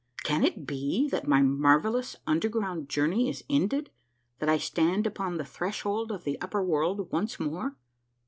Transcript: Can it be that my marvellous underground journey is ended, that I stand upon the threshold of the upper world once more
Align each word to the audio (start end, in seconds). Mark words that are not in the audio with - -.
Can 0.23 0.43
it 0.43 0.65
be 0.65 1.07
that 1.09 1.27
my 1.27 1.43
marvellous 1.43 2.15
underground 2.25 2.89
journey 2.89 3.29
is 3.29 3.43
ended, 3.47 3.91
that 4.39 4.49
I 4.49 4.57
stand 4.57 5.05
upon 5.05 5.37
the 5.37 5.45
threshold 5.45 6.11
of 6.11 6.23
the 6.23 6.41
upper 6.41 6.63
world 6.63 7.11
once 7.11 7.39
more 7.39 7.75